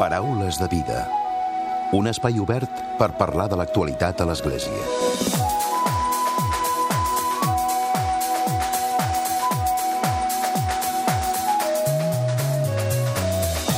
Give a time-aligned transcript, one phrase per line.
[0.00, 1.02] Paraules de vida.
[1.92, 4.78] Un espai obert per parlar de l'actualitat a l'Església.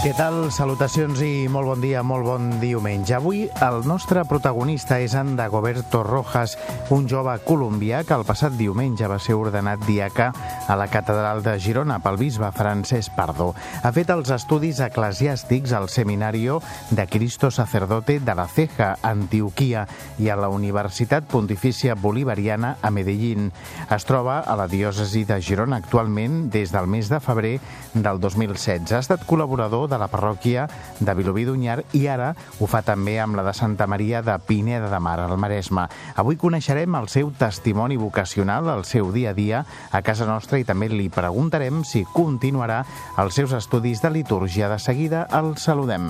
[0.03, 0.49] Què tal?
[0.51, 3.15] Salutacions i molt bon dia, molt bon diumenge.
[3.15, 6.57] Avui el nostre protagonista és en Dagoberto Rojas,
[6.91, 10.33] un jove colombià que el passat diumenge va ser ordenat diaca
[10.69, 13.53] a la catedral de Girona pel bisbe Francesc Pardo.
[13.83, 19.87] Ha fet els estudis eclesiàstics al Seminario de Cristo Sacerdote de la Ceja, Antioquia,
[20.19, 23.51] i a la Universitat Pontifícia Bolivariana a Medellín.
[23.91, 27.59] Es troba a la diòcesi de Girona actualment des del mes de febrer
[27.95, 28.93] del 2016.
[28.93, 30.69] Ha estat col·laborador de la parròquia
[31.01, 34.89] de Vilobí d'Unyar i ara ho fa també amb la de Santa Maria de Pineda
[34.93, 35.89] de Mar, al Maresme.
[36.17, 40.67] Avui coneixerem el seu testimoni vocacional, el seu dia a dia a casa nostra i
[40.69, 42.83] també li preguntarem si continuarà
[43.19, 44.71] els seus estudis de litúrgia.
[44.73, 46.09] De seguida el saludem.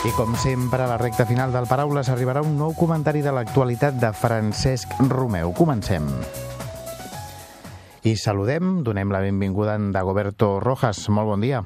[0.00, 3.98] I com sempre, a la recta final del Paraules arribarà un nou comentari de l'actualitat
[4.00, 5.52] de Francesc Romeu.
[5.52, 6.08] Comencem.
[8.08, 11.02] I saludem, donem la benvinguda a en Dagoberto Rojas.
[11.12, 11.60] Molt bon dia.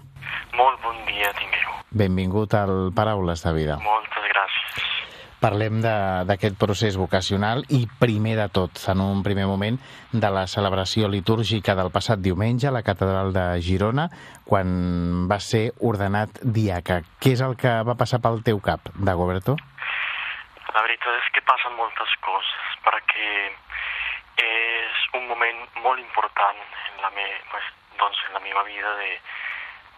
[0.59, 1.79] Molt bon dia tingueu.
[1.95, 3.79] Benvingut al Paraules de Vida.
[3.79, 4.14] Gràcies.
[5.43, 9.77] Parlem d'aquest procés vocacional i primer de tot, en un primer moment,
[10.13, 14.09] de la celebració litúrgica del passat diumenge a la catedral de Girona,
[14.45, 17.03] quan va ser ordenat diaca.
[17.21, 19.57] Què és el que va passar pel teu cap, Dagoberto?
[20.75, 23.29] La veritat és que passen moltes coses, perquè
[24.45, 27.29] és un moment molt important en la, me,
[28.01, 28.97] doncs, en la meva vida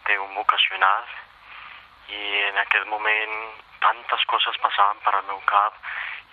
[0.07, 1.07] d'un vocacional
[2.13, 3.35] i en aquell moment
[3.83, 5.75] tantes coses passaven per al meu cap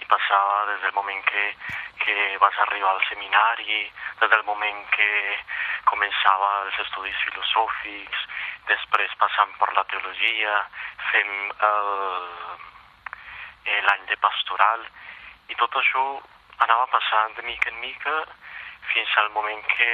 [0.01, 1.45] i passava des del moment que,
[2.03, 3.81] que vas arribar al seminari,
[4.21, 5.11] des del moment que
[5.91, 8.27] començava els estudis filosòfics,
[8.71, 10.55] després passant per la teologia,
[11.11, 11.33] fem
[13.85, 14.85] l'any de pastoral
[15.53, 16.05] i tot això
[16.65, 18.15] anava passant de mica en mica
[18.93, 19.91] fins al moment que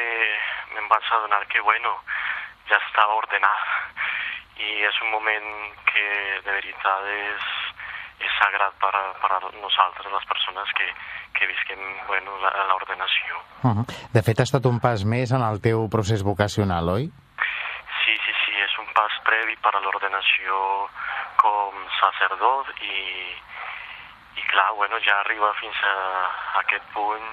[0.74, 1.92] me'n vaig adonar que, bueno,
[2.68, 4.09] ja estava ordenat.
[4.60, 5.48] I és un moment
[5.88, 6.06] que
[6.44, 7.48] de veritat és,
[8.26, 10.88] és sagrat per a, per a nosaltres, les persones que,
[11.38, 12.36] que visquem bueno,
[12.68, 13.40] l'ordenació.
[13.64, 13.84] Uh -huh.
[14.12, 17.08] De fet, ha estat un pas més en el teu procés vocacional, oi?
[18.04, 20.88] Sí, sí, sí, és un pas previ per a l'ordenació
[21.36, 23.00] com sacerdot i,
[24.40, 25.96] i clar, bueno, ja arriba fins a
[26.62, 27.26] aquest punt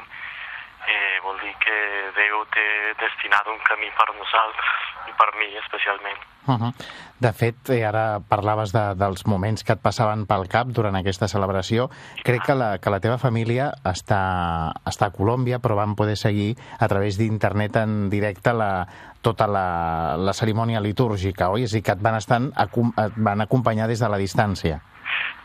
[0.86, 1.78] eh, vol dir que
[2.18, 2.66] Déu té
[3.02, 6.20] destinat un camí per nosaltres i per mi especialment.
[6.48, 6.72] Uh -huh.
[7.20, 11.28] De fet, eh, ara parlaves de, dels moments que et passaven pel cap durant aquesta
[11.28, 11.90] celebració.
[12.24, 16.56] Crec que la, que la teva família està, està a Colòmbia, però van poder seguir
[16.80, 18.88] a través d'internet en directe la,
[19.22, 21.64] tota la, la cerimònia litúrgica, oi?
[21.64, 24.80] És a dir, que et van, estar, et van acompanyar des de la distància.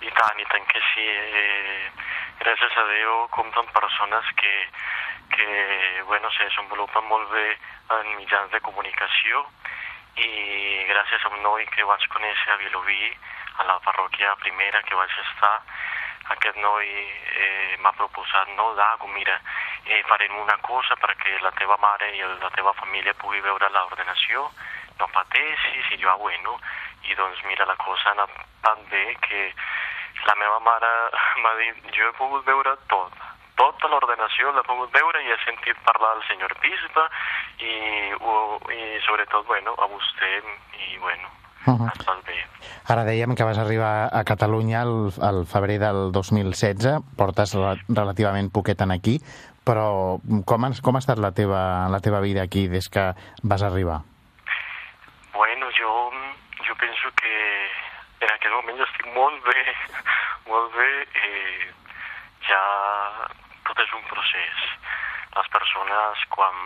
[0.02, 1.06] I tant, i tant que sí.
[1.42, 1.90] Eh,
[2.44, 4.54] gràcies a Déu compto amb persones que,
[5.36, 7.46] que bueno, se desenvolupen molt bé
[7.98, 9.44] en mitjans de comunicació
[10.16, 13.10] i gràcies a un noi que vaig conèixer a Vilobí,
[13.58, 15.54] a la parròquia primera que vaig estar,
[16.36, 19.38] aquest noi eh, m'ha proposat, no, Dago, mira,
[19.84, 24.48] eh, farem una cosa perquè la teva mare i la teva família pugui veure l'ordenació,
[25.00, 26.58] no pateixis, i jo, ah, bueno,
[27.08, 29.52] i doncs mira, la cosa ha anat tan bé que
[30.28, 30.92] la meva mare
[31.42, 33.31] m'ha dit, jo he pogut veure tot,
[33.62, 37.04] tota l'ordenació l'he pogut veure i he sentit parlar del senyor bisbe
[37.62, 37.74] i,
[38.78, 41.30] i sobretot, bueno, a vostè i, bueno,
[41.66, 41.90] uh -huh.
[42.88, 47.54] Ara dèiem que vas arribar a Catalunya al, al febrer del 2016, portes
[47.88, 49.20] relativament poquet en aquí,
[49.64, 53.62] però com, ha, com ha estat la teva, la teva vida aquí des que vas
[53.62, 54.00] arribar?
[55.32, 56.10] Bueno, jo,
[56.66, 57.32] jo penso que
[58.20, 59.62] en aquest moment jo estic molt bé,
[60.50, 61.70] molt bé, eh,
[62.48, 62.62] ja
[64.12, 64.64] procés.
[65.36, 66.56] Les persones quan,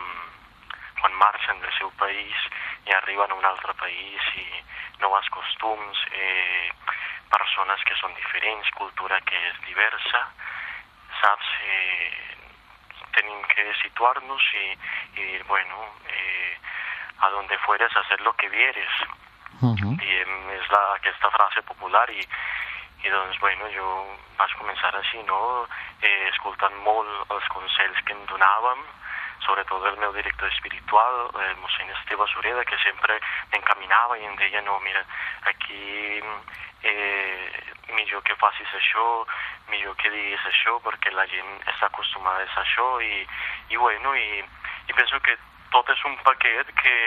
[1.01, 2.47] quan marxen del seu país
[2.87, 4.47] i arriben a un altre país i
[5.01, 6.71] nous costums, eh,
[7.31, 10.23] persones que són diferents, cultura que és diversa,
[11.21, 11.53] saps?
[11.63, 12.11] Eh,
[13.17, 14.65] tenim que situar-nos i,
[15.17, 16.57] i dir, bueno, eh,
[17.19, 18.93] a donde fueres hacer lo que vieres.
[19.61, 19.93] Uh -huh.
[20.03, 20.11] I
[20.59, 22.21] és la, aquesta frase popular i,
[23.07, 23.87] i doncs, bueno, jo
[24.37, 25.39] vaig començar així, no?,
[26.03, 28.83] eh, escoltant molt els consells que em donàvem,
[29.45, 33.19] sobretot el meu director espiritual, el mossèn Esteve Sureda, que sempre
[33.53, 35.05] m'encaminava i em deia, no, mira,
[35.53, 36.19] aquí
[36.83, 37.63] eh,
[37.95, 39.07] millor que facis això,
[39.71, 43.23] millor que diguis això, perquè la gent està acostumada a això, i,
[43.71, 44.43] i bueno, i,
[44.91, 45.37] i penso que
[45.71, 46.97] tot és un paquet que,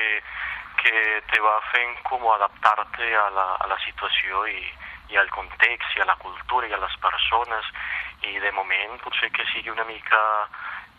[0.80, 0.94] que
[1.28, 4.62] te va fent com adaptar-te a, la, a la situació i,
[5.10, 7.70] i al context i a la cultura i a les persones
[8.28, 10.20] i de moment potser que sigui una mica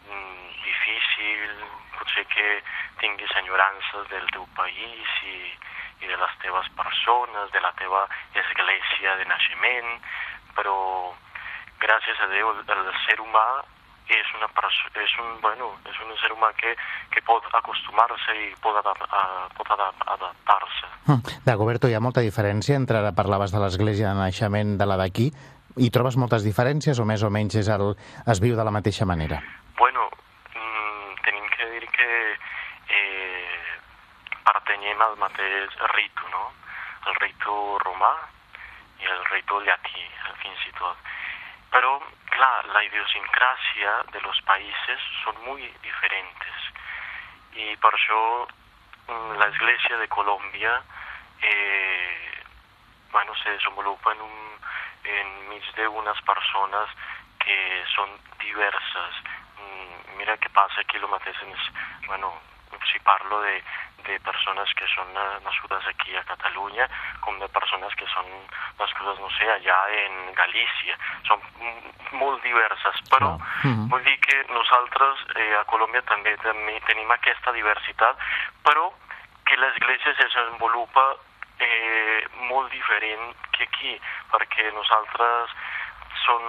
[0.09, 1.57] mm, difícil,
[1.97, 2.47] potser que
[2.99, 5.37] tinguis enyorances del teu país i,
[6.01, 8.07] i de les teves persones, de la teva
[8.43, 9.91] església de naixement,
[10.57, 10.77] però
[11.81, 13.45] gràcies a Déu el, el ser humà
[14.07, 14.50] és, una
[15.03, 16.75] és, un, bueno, és un ser humà que,
[17.13, 19.01] que pot acostumar-se i pot, adap
[19.57, 20.92] pot adap adaptar-se.
[21.07, 21.39] Hm.
[21.45, 25.31] Dagoberto, hi ha molta diferència entre, ara parlaves de l'església de naixement de la d'aquí,
[25.77, 27.94] i trobes moltes diferències o més o menys és el,
[28.27, 29.39] es viu de la mateixa manera?
[29.80, 30.09] Bueno,
[30.56, 32.09] mm, tenim que dir que
[32.98, 33.77] eh,
[34.44, 36.50] pertanyem al mateix ritu, no?
[37.07, 37.56] El ritu
[37.86, 38.12] romà
[39.01, 40.03] i el ritu llatí,
[40.44, 41.09] fins i tot.
[41.71, 41.95] Però,
[42.41, 46.69] clar, la idiosincràsia de los països són molt diferents
[47.53, 50.71] i per això mm, l'església de Colòmbia
[51.45, 52.41] eh,
[53.11, 54.39] bueno, se desenvolupa en un
[55.19, 56.97] enmig d'unes persones
[57.45, 57.59] que
[57.93, 59.21] són diverses.
[59.59, 61.69] Mm, mira què passa aquí el mateix, és,
[62.07, 62.33] bueno,
[62.89, 63.59] si parlo de,
[64.07, 65.09] de persones que són
[65.45, 66.88] nascudes aquí a Catalunya
[67.21, 68.27] com de persones que són
[68.80, 70.98] nascudes, no sé, allà en Galícia.
[71.27, 71.42] Són
[72.12, 73.39] molt diverses, però oh.
[73.63, 73.89] mm -hmm.
[73.89, 78.15] vull dir que nosaltres eh, a Colòmbia també, també tenim aquesta diversitat,
[78.63, 78.92] però
[79.45, 81.15] que l'Església se desenvolupa
[81.59, 84.00] eh, molt diferent que aquí,
[84.31, 85.50] perquè nosaltres
[86.25, 86.42] som,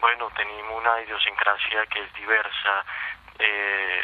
[0.00, 2.84] bueno, tenim una idiosincràsia que és diversa,
[3.38, 4.02] eh,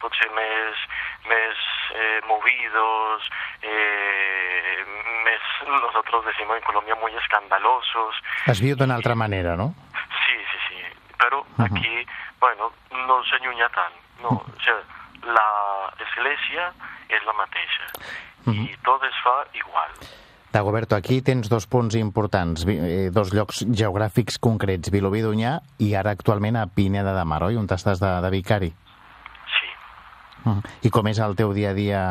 [0.00, 0.86] potser més,
[1.30, 3.22] més eh, movidos,
[3.62, 4.84] eh,
[5.24, 8.16] més, nosotros decimos en Colombia, muy escandalosos.
[8.46, 9.74] Es viu d'una altra manera, no?
[10.24, 10.80] Sí, sí, sí,
[11.18, 11.66] però uh -huh.
[11.66, 12.06] aquí,
[12.40, 12.72] bueno,
[13.06, 14.56] no s'allunya tant, no, uh -huh.
[14.56, 14.84] o sigui,
[15.22, 15.48] la
[15.98, 16.72] església
[17.08, 17.86] és la mateixa
[18.46, 18.70] uh -huh.
[18.70, 19.90] i tot es fa igual.
[20.52, 26.10] Dagoberto, aquí tens dos punts importants, eh, dos llocs geogràfics concrets, Vilobí d'Unyà i ara
[26.10, 27.56] actualment a Pineda de Mar, oi?
[27.56, 28.72] On estàs de, de vicari?
[30.82, 32.02] I com és el teu dia a dia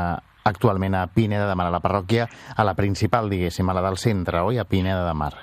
[0.44, 3.98] actualment a Pineda de Mar, a la parròquia, a la principal, diguéssim, a la del
[3.98, 4.60] centre, oi?
[4.60, 5.34] A Pineda de Mar.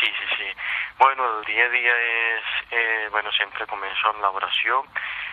[0.00, 0.48] Sí, sí, sí.
[0.98, 1.94] Bueno, el dia a dia
[2.34, 4.84] és, eh, bueno, sempre començo amb l'oració.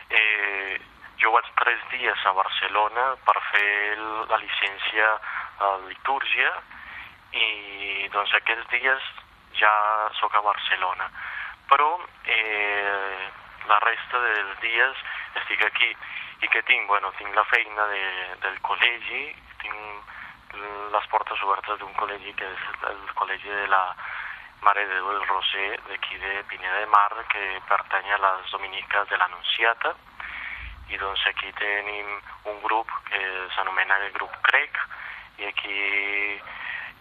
[0.09, 0.79] Eh,
[1.17, 3.97] jo vaig tres dies a Barcelona per fer
[4.29, 5.07] la llicència
[5.65, 6.51] a litúrgia
[7.33, 9.09] i doncs aquests dies
[9.57, 9.73] ja
[10.19, 11.09] sóc a Barcelona.
[11.67, 11.89] Però
[12.23, 13.27] eh,
[13.67, 15.01] la resta dels dies
[15.41, 15.89] estic aquí.
[16.41, 16.85] I què tinc?
[16.87, 18.03] Bueno, tinc la feina de,
[18.43, 19.23] del col·legi,
[19.63, 20.13] tinc
[20.93, 23.83] les portes obertes d'un col·legi que és el col·legi de la
[24.65, 29.09] Mare de Déu del Roser d'aquí de Pineda de Mar, que pertany a les dominiques
[29.09, 29.95] de l'Anunciata,
[30.89, 32.13] i doncs aquí tenim
[32.51, 33.21] un grup que
[33.55, 34.79] s'anomena el grup CREC
[35.41, 35.79] i aquí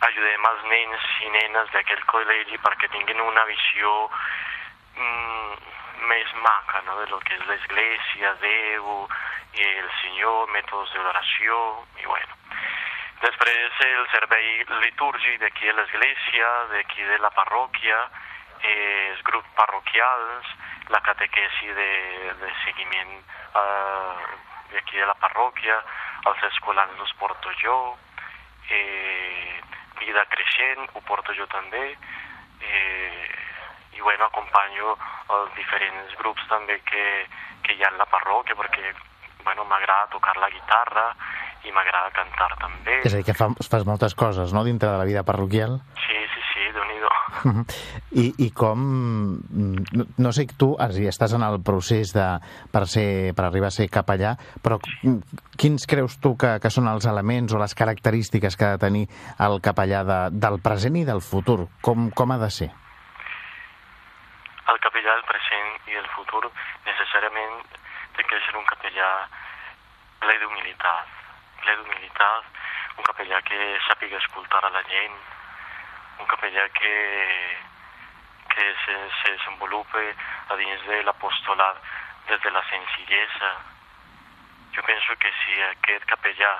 [0.08, 3.92] ajudem els nens i nenes d'aquell col·legi perquè tinguin una visió
[4.98, 5.75] mm,
[6.10, 6.98] més maca no?
[7.00, 9.08] de lo que és l'església, Déu
[9.56, 11.60] i el Senyor, mètodes d'oració
[12.02, 12.36] i bueno.
[13.22, 14.48] Després el servei
[14.84, 18.00] litúrgic d'aquí a l'església, d'aquí de la parròquia,
[18.60, 20.50] eh, els grups parroquials,
[20.92, 21.92] la catequesi de,
[22.42, 24.26] de seguiment eh,
[24.74, 25.80] d'aquí de la parròquia,
[26.28, 27.78] els escolans els porto jo,
[28.68, 29.60] eh,
[29.98, 31.86] vida creixent ho porto jo també,
[32.60, 33.25] eh,
[33.96, 34.94] i bueno, acompanyo
[35.38, 37.04] els diferents grups també que,
[37.64, 38.92] que hi ha en la parròquia, perquè
[39.46, 41.10] bueno, m'agrada tocar la guitarra
[41.66, 43.00] i m'agrada cantar també.
[43.06, 45.78] És a dir, que fas moltes coses, no?, dintre de la vida parroquial.
[46.04, 46.98] Sí, sí, sí, déu nhi
[48.16, 48.80] I, I com...
[49.92, 52.26] No, no sé, tu estàs en el procés de,
[52.72, 54.78] per, ser, per arribar a ser capellà, però
[55.60, 59.04] quins creus tu que, que són els elements o les característiques que ha de tenir
[59.38, 61.66] el capellà de, del present i del futur?
[61.82, 62.70] Com, com ha de ser?
[64.66, 66.52] El capellà del present i del futur
[66.84, 67.62] necessàriament
[68.16, 69.08] té que ser un capellà
[70.20, 71.08] ple d'humilitat,
[71.62, 72.44] ple d'humilitat,
[72.96, 75.16] un capellà que sàpiga escoltar a la gent,
[76.20, 76.94] un capellà que,
[78.52, 80.04] que se, se desenvolupe
[80.48, 81.80] a dins de l'apostolat
[82.28, 83.52] des de la senzillesa.
[84.76, 86.56] Jo penso que si aquest capellà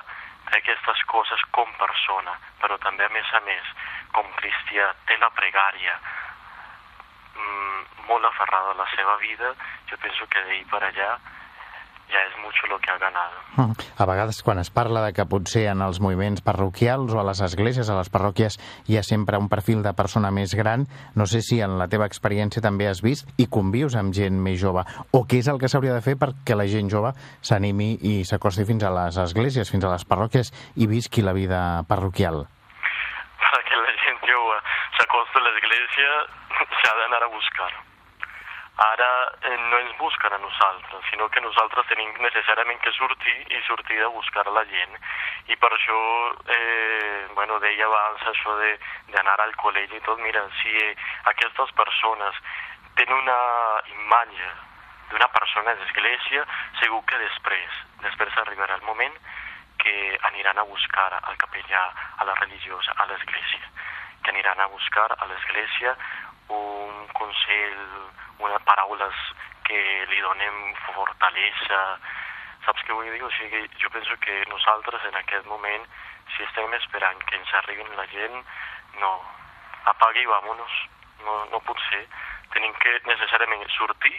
[0.49, 3.73] té aquestes coses com persona, però també a més a més
[4.13, 5.97] com cristià té la pregària
[8.07, 9.53] molt aferrada a la seva vida,
[9.89, 11.17] jo penso que d'ahir per allà
[12.07, 13.35] ja és mucho lo que ha ganado.
[13.97, 17.41] A vegades, quan es parla de que potser en els moviments parroquials o a les
[17.43, 21.41] esglésies, a les parròquies, hi ha sempre un perfil de persona més gran, no sé
[21.43, 25.25] si en la teva experiència també has vist i convius amb gent més jove, o
[25.27, 28.87] què és el que s'hauria de fer perquè la gent jove s'animi i s'acosti fins
[28.87, 32.45] a les esglésies, fins a les parròquies i visqui la vida parroquial.
[33.37, 34.61] Para que la gent jove
[34.95, 36.11] s'acosti a l'església
[36.75, 37.71] s'ha d'anar a buscar.
[38.77, 39.09] Ara
[39.41, 43.97] eh, no ens busquen a nosaltres, sinó que nosaltres tenim necessàriament que sortir i sortir
[44.05, 44.93] a buscar la gent.
[45.49, 45.97] I per això,
[46.53, 48.53] eh, bueno, deia abans això
[49.15, 50.93] d'anar al col·legi i tot, mira, si eh,
[51.33, 52.37] aquestes persones
[53.01, 53.39] tenen una
[53.95, 54.53] imatge
[55.09, 56.45] d'una persona d'església,
[56.79, 59.17] segur que després, després arribarà el moment
[59.81, 61.83] que aniran a buscar al capellà,
[62.17, 63.73] a la religiosa, a l'església,
[64.21, 65.95] que aniran a buscar a l'església
[66.53, 67.83] un consell,
[68.39, 69.23] unes paraules
[69.67, 69.79] que
[70.11, 71.81] li donem fortalesa,
[72.65, 73.23] saps què vull dir?
[73.23, 75.87] O sigui, jo penso que nosaltres en aquest moment,
[76.35, 78.39] si estem esperant que ens arribin la gent,
[79.01, 79.11] no,
[79.93, 80.79] apagui i vámonos,
[81.25, 82.03] no, no pot ser.
[82.55, 84.15] Tenim que necessàriament sortir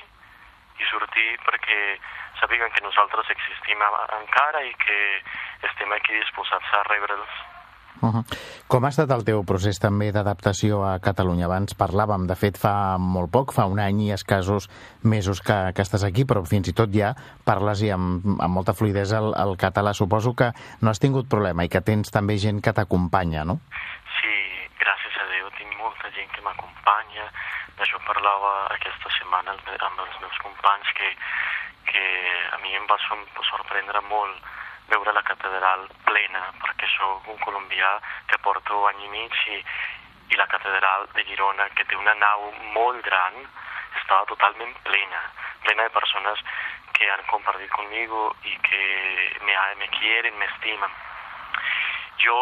[0.78, 1.78] i sortir perquè
[2.40, 4.99] sàpiguen que nosaltres existim encara i que
[5.70, 7.40] estem aquí disposats a rebre'ls.
[8.00, 8.25] Uh -huh.
[8.68, 11.47] Com ha estat el teu procés també d'adaptació a Catalunya?
[11.47, 14.68] Abans parlàvem, de fet, fa molt poc, fa un any i escassos
[15.02, 17.14] mesos que, que estàs aquí, però fins i tot ja
[17.45, 19.95] parles i amb, amb molta fluidesa el, el català.
[19.95, 23.59] Suposo que no has tingut problema i que tens també gent que t'acompanya, no?
[24.21, 24.35] Sí,
[24.78, 27.26] gràcies a Déu, tinc molta gent que m'acompanya.
[27.78, 31.09] D'això parlava aquesta setmana amb els meus companys que,
[31.90, 32.04] que
[32.52, 32.99] a mi em va
[33.50, 34.38] sorprendre molt
[34.88, 37.90] veure la catedral plena, perquè sóc un colombià
[38.26, 39.61] que porto any i mig i,
[40.33, 43.37] i la catedral de Girona, que té una nau molt gran,
[44.00, 45.23] estava totalment plena,
[45.64, 46.42] plena de persones
[46.97, 48.83] que han compartit conmigo i que
[49.45, 50.97] me, me quieren, me estimen.
[52.25, 52.38] Jo,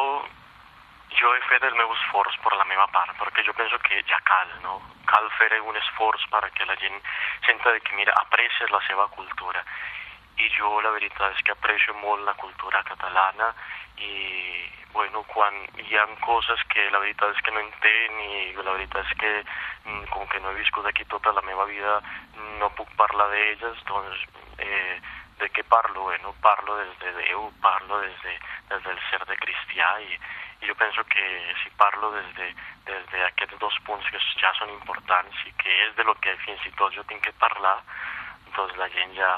[1.18, 4.22] jo he fet el meu esforç per la meva part, perquè jo penso que ja
[4.24, 4.80] cal, no?
[5.10, 6.96] Cal fer un esforç perquè la gent
[7.46, 9.62] senta que, mira, aprecies la seva cultura
[10.36, 13.52] i jo la veritat és que aprecio molt la cultura catalana
[13.96, 14.12] i
[14.92, 19.04] bueno, quan hi ha coses que la veritat és que no entenc i la veritat
[19.04, 19.32] és que
[19.84, 22.00] mm, com que no he viscut aquí tota la meva vida
[22.60, 24.24] no puc parlar d'elles, doncs
[24.58, 24.96] eh,
[25.38, 26.08] de què parlo?
[26.08, 28.34] Bueno, parlo des de parlo des, de,
[28.70, 30.18] des del ser de cristià i,
[30.62, 31.24] i jo penso que
[31.62, 32.48] si parlo des de,
[32.86, 36.64] des d'aquests dos punts que ja són importants i que és de lo que fins
[36.66, 37.82] i tot jo tinc que parlar,
[38.56, 39.30] doncs la gent ja,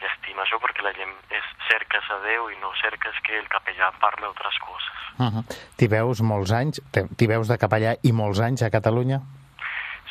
[0.00, 3.48] ja estima això perquè la gent és, cerques a Déu i no cerques que el
[3.52, 4.98] capellà parla d'altres coses.
[5.18, 5.44] Uh -huh.
[5.76, 9.18] T'hi veus molts anys, t'hi veus de capellà i molts anys a Catalunya?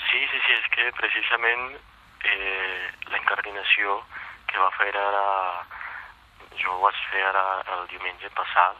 [0.10, 1.78] Sí, sí, sí, és que precisament
[2.24, 4.04] eh, la incardinació
[4.48, 5.28] que va fer ara,
[6.62, 7.46] jo ho vaig fer ara
[7.78, 8.76] el diumenge passat,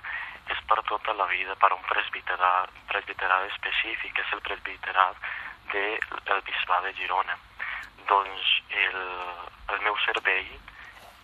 [0.50, 5.16] és per tota la vida, per un presbiterat, presbiterat específic, és el presbiterat
[5.74, 7.38] del bisbat de Girona.
[8.10, 9.02] Doncs el,
[9.74, 10.48] el meu servei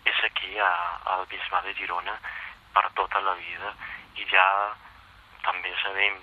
[0.09, 0.71] és aquí a,
[1.15, 2.17] al Bisbat de Girona
[2.75, 3.73] per tota la vida
[4.17, 4.45] i ja
[5.45, 6.19] també sabem,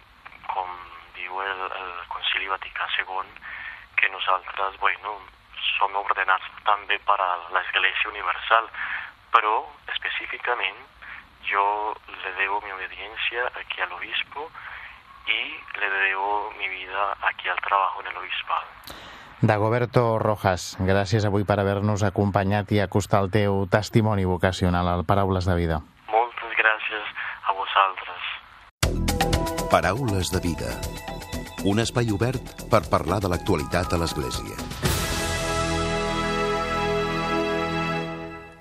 [0.50, 0.70] com
[1.16, 3.32] diu el, el Concili Vaticà II,
[3.98, 5.18] que nosaltres, bueno,
[5.76, 8.70] som ordenats també per a l'Església Universal,
[9.34, 9.54] però
[9.94, 10.78] específicament
[11.50, 11.64] jo
[12.22, 14.50] le debo mi obediencia aquí al obispo
[15.26, 18.66] y le debo mi vida aquí al trabajo en el obispado.
[19.40, 25.46] Dagoberto Rojas, gràcies avui per haver-nos acompanyat i acostar el teu testimoni vocacional al Paraules
[25.46, 25.76] de Vida.
[26.10, 27.12] Moltes gràcies
[27.46, 28.24] a vosaltres.
[29.70, 30.74] Paraules de Vida.
[31.70, 34.58] Un espai obert per parlar de l'actualitat a l'Església.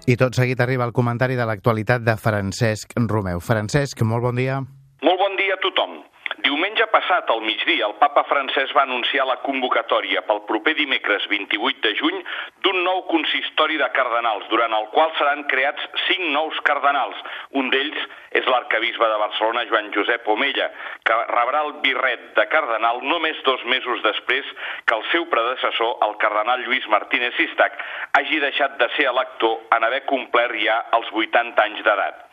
[0.06, 3.42] I tot seguit arriba el comentari de l'actualitat de Francesc Romeu.
[3.42, 4.62] Francesc, molt bon dia.
[5.02, 6.04] Molt bon dia a tothom.
[6.46, 11.80] Diumenge passat, al migdia, el papa francès va anunciar la convocatòria pel proper dimecres 28
[11.86, 12.18] de juny
[12.66, 17.16] d'un nou consistori de cardenals, durant el qual seran creats cinc nous cardenals.
[17.56, 18.04] Un d'ells
[18.36, 20.68] és l'arcabisbe de Barcelona, Joan Josep Omella,
[21.08, 24.52] que rebrà el birret de cardenal només dos mesos després
[24.86, 27.80] que el seu predecessor, el cardenal Lluís Martínez Sistac,
[28.20, 32.27] hagi deixat de ser elector en haver complert ja els 80 anys d'edat.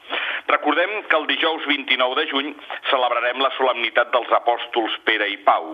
[0.46, 2.50] Recordem que el dijous 29 de juny
[2.90, 5.70] celebrarem la solemnitat dels apòstols Pere i Pau.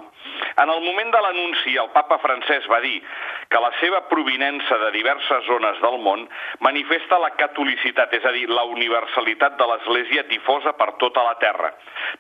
[0.62, 3.00] En el moment de l'anunci, el papa francès va dir
[3.50, 6.23] que la seva provinença de diverses zones del món
[6.62, 11.73] manifesta la catolicitat, és a dir, la universalitat de l'Església difosa per tota la terra.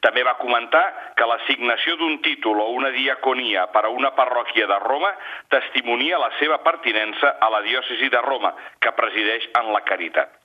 [0.02, 0.82] També va comentar
[1.14, 5.14] que l'assignació d'un títol o una diaconia per a una parròquia de Roma
[5.54, 10.39] testimonia la seva pertinença a la diòcesi de Roma, que presideix en la caritat.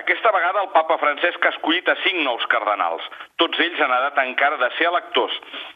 [0.00, 3.04] Aquesta vegada el papa Francesc ha escollit a cinc nous cardenals.
[3.40, 5.34] Tots ells han edat encara de ser electors.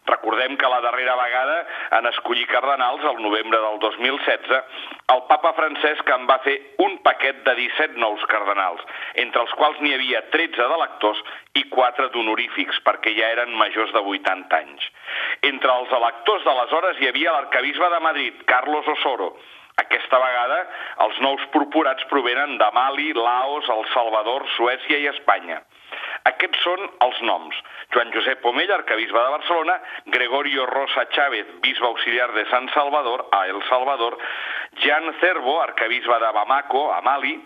[0.08, 1.56] Recordem que la darrera vegada
[1.98, 4.54] en escollir cardenals, el novembre del 2016,
[5.14, 8.80] el papa Francesc en va fer un paquet de 17 nous cardenals,
[9.24, 11.20] entre els quals n'hi havia 13 d'electors
[11.60, 14.88] i 4 d'honorífics, perquè ja eren majors de 80 anys.
[15.50, 19.34] Entre els electors d'aleshores hi havia l'arcabisbe de Madrid, Carlos Osoro,
[19.76, 20.58] aquesta vegada,
[21.04, 25.60] els nous purpurats provenen de Mali, Laos, El Salvador, Suècia i Espanya.
[26.26, 27.58] Aquests són els noms.
[27.94, 29.76] Joan Josep Omella, arcabisbe de Barcelona,
[30.16, 34.16] Gregorio Rosa Chávez, bisbe auxiliar de San Salvador, a El Salvador,
[34.82, 37.36] Jan Cervo, arcabisbe de Bamako, a Mali,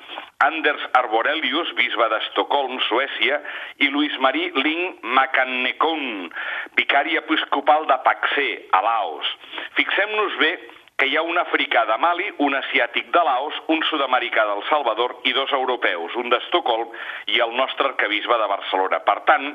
[0.46, 3.42] Anders Arborelius, bisbe d'Estocolm, Suècia,
[3.84, 6.30] i Luis Marí Ling Makannekon,
[6.78, 9.38] vicari episcopal de Paxé, a Laos.
[9.76, 10.54] Fixem-nos bé
[11.00, 15.14] que hi ha un africà de Mali, un asiàtic de Laos, un sud-americà del Salvador
[15.24, 16.90] i dos europeus, un d'Estocolm
[17.32, 18.98] i el nostre arcabisbe de Barcelona.
[19.06, 19.46] Per tant,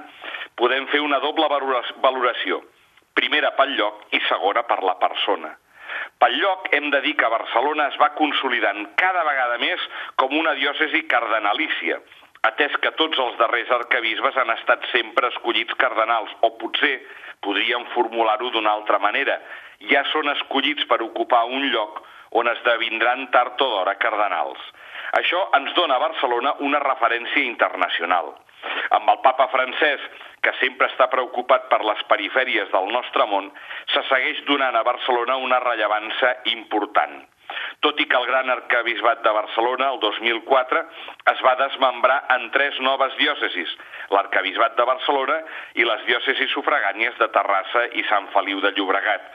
[0.57, 1.45] podem fer una doble
[2.01, 2.63] valoració.
[3.13, 5.53] Primera pel lloc i segona per la persona.
[6.17, 9.85] Pel lloc hem de dir que Barcelona es va consolidant cada vegada més
[10.17, 11.99] com una diòcesi cardenalícia,
[12.49, 16.95] atès que tots els darrers arcabisbes han estat sempre escollits cardenals, o potser
[17.41, 19.39] podríem formular-ho d'una altra manera,
[19.91, 22.01] ja són escollits per ocupar un lloc
[22.35, 24.59] on esdevindran tard o d'hora cardenals.
[25.19, 28.33] Això ens dona a Barcelona una referència internacional.
[28.97, 30.01] Amb el papa francès,
[30.41, 33.51] que sempre està preocupat per les perifèries del nostre món,
[33.93, 37.23] se segueix donant a Barcelona una rellevància important.
[37.85, 40.79] Tot i que el gran arcabisbat de Barcelona, el 2004,
[41.31, 43.75] es va desmembrar en tres noves diòcesis,
[44.09, 45.35] l'arcabisbat de Barcelona
[45.77, 49.29] i les diòcesis sufragànies de Terrassa i Sant Feliu de Llobregat.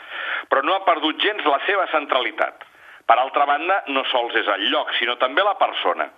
[0.51, 2.67] Però no ha perdut gens la seva centralitat.
[3.07, 6.11] Per altra banda, no sols és el lloc, sinó també la persona.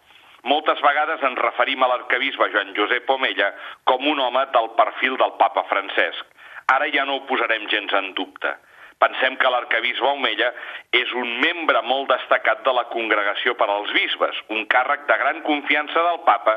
[0.48, 3.52] Moltes vegades ens referim a l'arcabisbe Joan Josep Omella
[3.84, 6.32] com un home del perfil del papa Francesc.
[6.72, 8.56] Ara ja no ho posarem gens en dubte.
[9.02, 10.52] Pensem que l'arcabisbe Omella
[10.94, 15.40] és un membre molt destacat de la Congregació per als Bisbes, un càrrec de gran
[15.48, 16.54] confiança del papa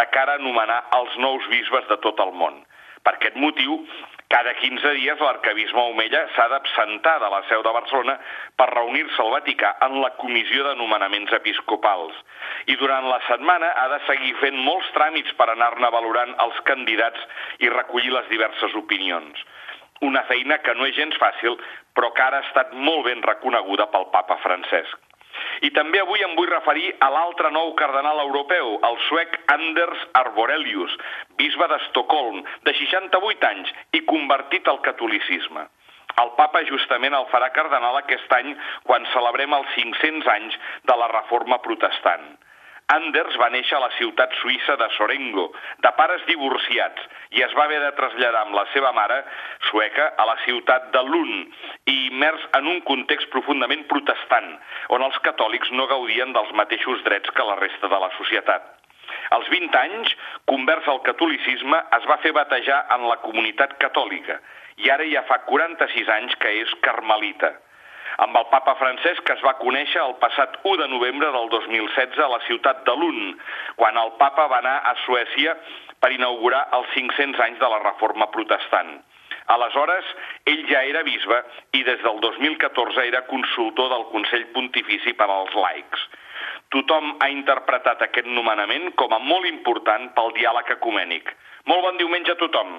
[0.00, 2.58] de cara a anomenar els nous bisbes de tot el món.
[3.06, 3.78] Per aquest motiu,
[4.34, 8.18] cada 15 dies l'arcabisbe Omella s'ha d'absentar de la seu de Barcelona
[8.58, 12.16] per reunir-se al Vaticà en la comissió de nomenaments episcopals.
[12.66, 17.22] I durant la setmana ha de seguir fent molts tràmits per anar-ne valorant els candidats
[17.62, 19.46] i recollir les diverses opinions
[20.02, 21.58] una feina que no és gens fàcil,
[21.94, 24.98] però que ara ha estat molt ben reconeguda pel papa Francesc.
[25.66, 30.94] I també avui em vull referir a l'altre nou cardenal europeu, el suec Anders Arborelius,
[31.38, 35.66] bisbe d'Estocolm, de 68 anys i convertit al catolicisme.
[36.22, 38.52] El papa justament el farà cardenal aquest any
[38.86, 42.28] quan celebrem els 500 anys de la reforma protestant.
[42.92, 45.46] Anders va néixer a la ciutat suïssa de Sorengo,
[45.80, 49.22] de pares divorciats, i es va haver de traslladar amb la seva mare,
[49.70, 51.56] sueca, a la ciutat de Lund,
[51.88, 54.52] i immers en un context profundament protestant,
[54.92, 58.68] on els catòlics no gaudien dels mateixos drets que la resta de la societat.
[59.32, 60.12] Als 20 anys,
[60.44, 64.42] convers al catolicisme, es va fer batejar en la comunitat catòlica,
[64.84, 67.54] i ara ja fa 46 anys que és carmelita
[68.24, 72.20] amb el papa Francesc que es va conèixer el passat 1 de novembre del 2016
[72.24, 73.40] a la ciutat de Lund,
[73.80, 75.56] quan el papa va anar a Suècia
[76.00, 78.96] per inaugurar els 500 anys de la reforma protestant.
[79.54, 80.04] Aleshores,
[80.48, 81.38] ell ja era bisbe
[81.76, 86.06] i des del 2014 era consultor del Consell Pontifici per als laics.
[86.72, 91.34] Tothom ha interpretat aquest nomenament com a molt important pel diàleg ecumènic.
[91.70, 92.78] Molt bon diumenge a tothom.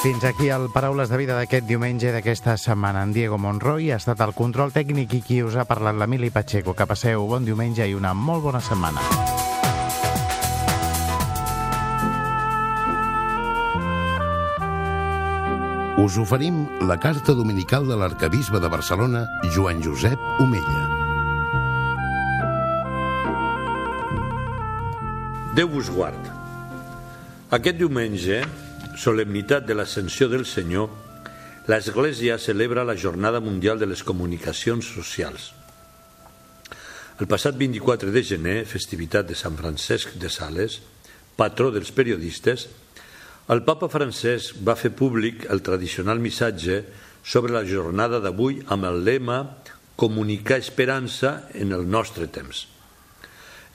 [0.00, 3.02] Fins aquí el Paraules de Vida d'aquest diumenge d'aquesta setmana.
[3.04, 6.72] En Diego Monroy ha estat el control tècnic i qui us ha parlat l'Emili Pacheco.
[6.72, 9.04] Que passeu bon diumenge i una molt bona setmana.
[16.00, 20.86] Us oferim la carta dominical de l'arcabisbe de Barcelona, Joan Josep Omella.
[25.60, 26.32] Déu vos guard.
[27.52, 28.40] Aquest diumenge
[28.96, 30.90] solemnitat de l'Ascensió del Senyor,
[31.70, 35.52] l'Església celebra la Jornada Mundial de les Comunicacions Socials.
[37.20, 40.80] El passat 24 de gener, festivitat de Sant Francesc de Sales,
[41.36, 42.66] patró dels periodistes,
[43.50, 46.80] el papa francès va fer públic el tradicional missatge
[47.22, 49.42] sobre la jornada d'avui amb el lema
[50.00, 52.64] Comunicar esperança en el nostre temps.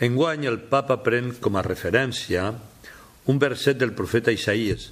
[0.01, 2.47] Enguany el papa pren com a referència
[3.29, 4.89] un verset del profeta Isaías,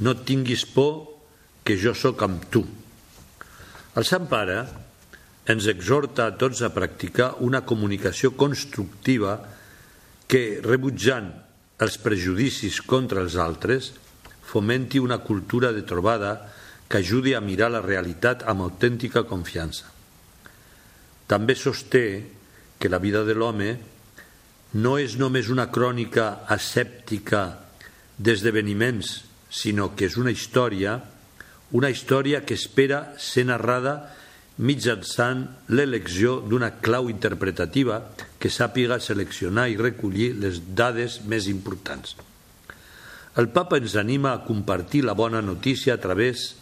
[0.00, 1.20] no tinguis por
[1.64, 2.64] que jo sóc amb tu.
[3.94, 4.58] El Sant Pare
[5.50, 9.36] ens exhorta a tots a practicar una comunicació constructiva
[10.26, 11.28] que, rebutjant
[11.84, 13.92] els prejudicis contra els altres,
[14.44, 16.36] fomenti una cultura de trobada
[16.88, 19.90] que ajudi a mirar la realitat amb autèntica confiança.
[21.26, 22.04] També sosté
[22.78, 23.70] que la vida de l'home
[24.74, 27.44] no és només una crònica asèptica
[28.18, 29.22] d'esdeveniments,
[29.54, 30.98] sinó que és una història,
[31.78, 33.94] una història que espera ser narrada
[34.58, 38.00] mitjançant l'elecció d'una clau interpretativa
[38.38, 42.16] que sàpiga seleccionar i recollir les dades més importants.
[43.38, 46.52] El papa ens anima a compartir la bona notícia a través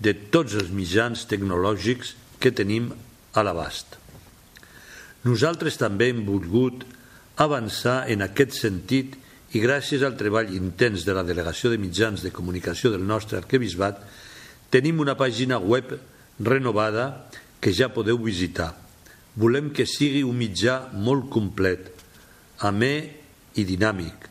[0.00, 2.90] de tots els mitjans tecnològics que tenim
[3.32, 3.98] a l'abast.
[5.24, 6.84] Nosaltres també hem volgut
[7.40, 9.16] avançar en aquest sentit
[9.54, 14.00] i gràcies al treball intens de la Delegació de Mitjans de Comunicació del nostre arquebisbat
[14.74, 15.94] tenim una pàgina web
[16.42, 17.30] renovada
[17.62, 18.72] que ja podeu visitar.
[19.38, 21.86] Volem que sigui un mitjà molt complet,
[22.66, 22.94] amè
[23.54, 24.26] i dinàmic,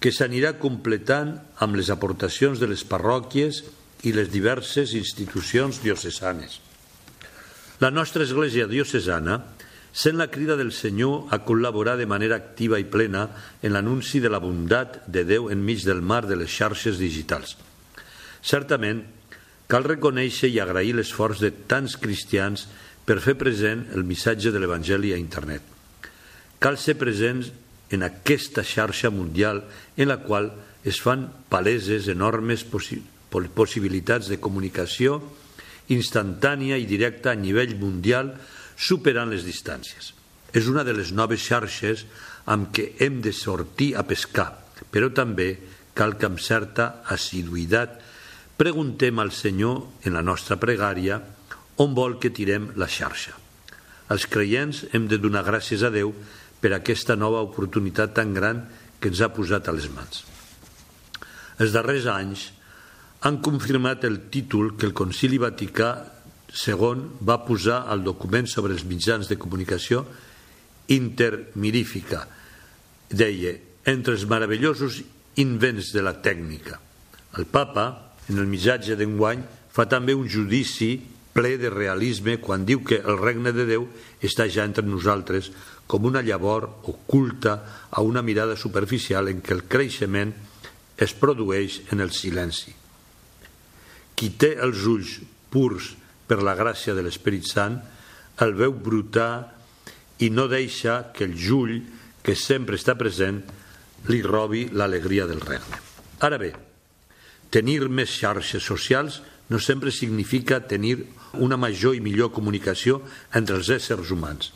[0.00, 3.62] que s'anirà completant amb les aportacions de les parròquies
[4.08, 6.60] i les diverses institucions diocesanes.
[7.84, 9.42] La nostra Església diocesana
[9.96, 13.30] sent la crida del Senyor a col·laborar de manera activa i plena
[13.64, 17.56] en l'anunci de la bondat de Déu enmig del mar de les xarxes digitals.
[18.44, 19.00] Certament,
[19.72, 22.66] cal reconèixer i agrair l'esforç de tants cristians
[23.08, 25.64] per fer present el missatge de l'Evangeli a internet.
[26.60, 27.48] Cal ser presents
[27.88, 29.62] en aquesta xarxa mundial
[29.96, 30.52] en la qual
[30.84, 33.00] es fan paleses enormes possi
[33.56, 35.18] possibilitats de comunicació
[35.92, 38.30] instantània i directa a nivell mundial
[38.76, 40.12] superant les distàncies.
[40.52, 42.04] És una de les noves xarxes
[42.52, 44.52] amb què hem de sortir a pescar,
[44.92, 45.56] però també
[45.96, 47.96] cal que amb certa assiduïtat
[48.56, 51.18] preguntem al Senyor en la nostra pregària
[51.82, 53.34] on vol que tirem la xarxa.
[54.12, 56.12] Els creients hem de donar gràcies a Déu
[56.60, 58.62] per aquesta nova oportunitat tan gran
[59.00, 60.22] que ens ha posat a les mans.
[61.60, 62.50] Els darrers anys
[63.26, 65.90] han confirmat el títol que el Concili Vaticà
[66.56, 70.04] segon va posar al document sobre els mitjans de comunicació
[70.92, 72.24] intermirífica.
[73.10, 73.52] Deia,
[73.86, 75.02] entre els meravellosos
[75.42, 76.80] invents de la tècnica.
[77.36, 77.86] El papa,
[78.30, 80.96] en el missatge d'enguany, fa també un judici
[81.36, 83.84] ple de realisme quan diu que el regne de Déu
[84.24, 85.50] està ja entre nosaltres
[85.86, 87.58] com una llavor oculta
[87.90, 90.32] a una mirada superficial en què el creixement
[90.96, 92.72] es produeix en el silenci.
[94.16, 95.18] Qui té els ulls
[95.52, 95.92] purs
[96.26, 97.78] per la gràcia de l'Esperit Sant,
[98.42, 99.52] el veu brotar
[100.20, 101.78] i no deixa que el jull,
[102.22, 103.42] que sempre està present,
[104.10, 105.80] li robi l'alegria del regne.
[106.26, 106.52] Ara bé,
[107.50, 110.98] tenir més xarxes socials no sempre significa tenir
[111.38, 113.02] una major i millor comunicació
[113.34, 114.50] entre els éssers humans.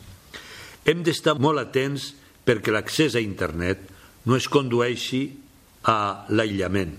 [0.85, 2.11] Hem d'estar molt atents
[2.45, 3.85] perquè l'accés a internet
[4.25, 5.23] no es condueixi
[5.87, 6.93] a l'aïllament.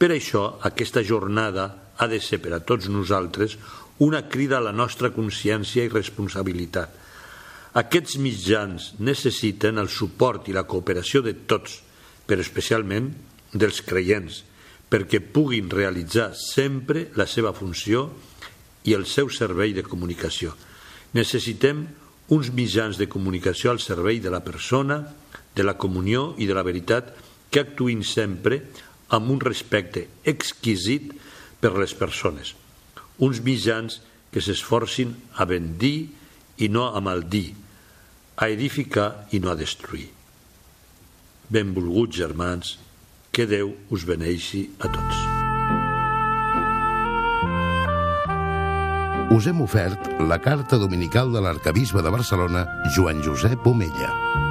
[0.00, 1.68] Per això, aquesta jornada
[2.00, 3.58] ha de ser per a tots nosaltres
[4.00, 6.94] una crida a la nostra consciència i responsabilitat.
[7.76, 11.76] Aquests mitjans necessiten el suport i la cooperació de tots,
[12.24, 13.10] però especialment
[13.52, 14.40] dels creients,
[14.88, 18.06] perquè puguin realitzar sempre la seva funció
[18.88, 20.54] i el seu servei de comunicació.
[21.12, 21.84] Necessitem
[22.32, 25.02] uns mitjans de comunicació al servei de la persona,
[25.54, 27.12] de la comunió i de la veritat
[27.52, 28.62] que actuïn sempre
[29.12, 31.12] amb un respecte exquisit
[31.60, 32.56] per les persones
[33.20, 34.00] uns mitjans
[34.32, 36.10] que s'esforcin a bendir
[36.58, 37.52] i no a maldir,
[38.36, 40.08] a edificar i no a destruir.
[41.50, 42.78] Benvolguts germans,
[43.30, 45.26] que Déu us beneixi a tots.
[49.30, 54.49] Us hem ofert la carta dominical de l'arcabisbe de Barcelona, Joan Josep Omella.